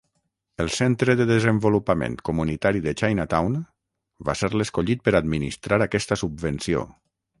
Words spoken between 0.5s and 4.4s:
El Centre de desenvolupament comunitari de Chinatown va